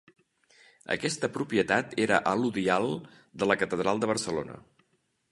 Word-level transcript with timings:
Aquesta 0.93 1.27
propietat 1.35 1.93
era 2.05 2.17
alodial 2.31 2.89
de 3.43 3.49
la 3.51 3.57
catedral 3.65 4.01
de 4.05 4.09
Barcelona. 4.13 4.57